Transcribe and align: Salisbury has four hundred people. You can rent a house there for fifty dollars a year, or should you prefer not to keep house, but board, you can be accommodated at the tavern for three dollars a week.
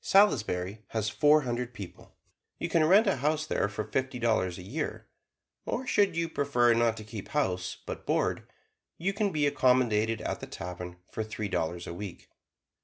Salisbury 0.00 0.82
has 0.88 1.08
four 1.10 1.42
hundred 1.42 1.72
people. 1.72 2.16
You 2.58 2.68
can 2.68 2.84
rent 2.86 3.06
a 3.06 3.18
house 3.18 3.46
there 3.46 3.68
for 3.68 3.84
fifty 3.84 4.18
dollars 4.18 4.58
a 4.58 4.64
year, 4.64 5.06
or 5.64 5.86
should 5.86 6.16
you 6.16 6.28
prefer 6.28 6.74
not 6.74 6.96
to 6.96 7.04
keep 7.04 7.28
house, 7.28 7.76
but 7.86 8.04
board, 8.04 8.48
you 8.98 9.12
can 9.12 9.30
be 9.30 9.46
accommodated 9.46 10.20
at 10.22 10.40
the 10.40 10.48
tavern 10.48 10.96
for 11.12 11.22
three 11.22 11.48
dollars 11.48 11.86
a 11.86 11.94
week. 11.94 12.28